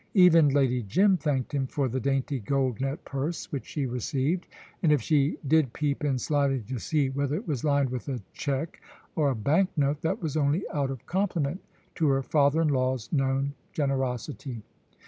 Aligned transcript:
Even 0.15 0.49
Lady 0.49 0.81
Jim 0.81 1.15
thanked 1.15 1.51
him 1.53 1.67
for 1.67 1.87
the 1.87 1.99
dainty 1.99 2.39
gold 2.39 2.81
net 2.81 3.05
purse 3.05 3.51
which 3.51 3.67
she 3.67 3.85
received, 3.85 4.47
and 4.81 4.91
if 4.91 4.99
she 4.99 5.37
did 5.47 5.73
peep 5.73 6.03
in 6.03 6.17
slyly 6.17 6.61
to 6.61 6.79
see 6.79 7.11
whether 7.11 7.35
it 7.35 7.47
was 7.47 7.63
lined 7.63 7.91
with 7.91 8.09
a 8.09 8.19
cheque 8.33 8.81
or 9.15 9.29
a 9.29 9.35
bank 9.35 9.69
note, 9.77 10.01
that 10.01 10.19
was 10.19 10.35
only 10.35 10.63
out 10.73 10.89
of 10.89 11.05
compliment 11.05 11.61
to 11.93 12.07
her 12.07 12.23
father 12.23 12.63
in 12.63 12.69
law's 12.69 13.11
known 13.13 13.53
generosity. 13.73 14.63